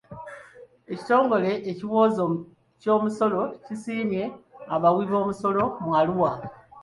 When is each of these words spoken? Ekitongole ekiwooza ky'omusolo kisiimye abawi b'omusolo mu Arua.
Ekitongole 0.91 1.51
ekiwooza 1.71 2.23
ky'omusolo 2.81 3.41
kisiimye 3.65 4.23
abawi 4.73 5.03
b'omusolo 5.09 5.63
mu 5.83 5.91
Arua. 5.99 6.31